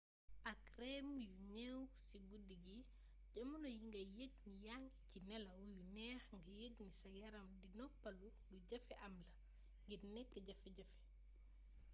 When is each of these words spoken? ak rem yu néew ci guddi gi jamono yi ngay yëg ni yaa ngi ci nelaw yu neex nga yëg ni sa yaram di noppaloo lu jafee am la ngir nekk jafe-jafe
ak 0.51 0.59
rem 0.81 1.09
yu 1.25 1.33
néew 1.53 1.79
ci 2.05 2.17
guddi 2.29 2.55
gi 2.65 2.77
jamono 3.33 3.67
yi 3.75 3.79
ngay 3.89 4.07
yëg 4.19 4.33
ni 4.47 4.53
yaa 4.65 4.79
ngi 4.83 4.91
ci 5.09 5.17
nelaw 5.27 5.59
yu 5.71 5.77
neex 5.95 6.23
nga 6.37 6.51
yëg 6.61 6.75
ni 6.85 6.91
sa 6.99 7.09
yaram 7.19 7.49
di 7.61 7.67
noppaloo 7.77 8.33
lu 8.51 8.57
jafee 8.69 8.99
am 9.05 9.15
la 9.27 9.33
ngir 9.87 10.01
nekk 10.13 10.31
jafe-jafe 10.47 10.99